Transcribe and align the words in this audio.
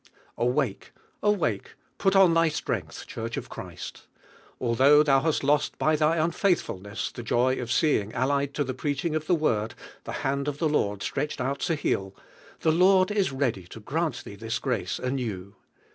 Awake, 0.39 0.93
awake, 1.21 1.75
put 1.99 2.15
on 2.15 2.33
thy 2.33 2.49
Strength, 2.49 3.05
Church 3.05 3.37
of 3.37 3.49
Chria'd 3.49 4.01
Although 4.59 5.03
tli.m 5.03 5.21
hast 5.21 5.43
lost 5.43 5.77
by 5.77 5.95
I'liy 5.95 6.17
unfaithfulness 6.19 7.11
the 7.11 7.21
joj 7.21 7.61
of 7.61 7.69
flee 7.69 8.01
ing 8.01 8.11
allied 8.13 8.55
to 8.55 8.63
the 8.63 8.73
preaching 8.73 9.13
of 9.13 9.27
the 9.27 9.35
Word 9.35 9.75
the 10.05 10.11
hand 10.25 10.47
of 10.47 10.57
the 10.57 10.67
Lord 10.67 11.03
stretched 11.03 11.39
out 11.39 11.59
to 11.59 11.75
heal, 11.75 12.15
the 12.61 12.71
Lord 12.71 13.11
is 13.11 13.31
ready 13.31 13.67
to 13.67 13.79
gran* 13.79 14.13
thee 14.23 14.35
tliis 14.37 14.59
grace 14.59 14.97
anew. 14.97 15.55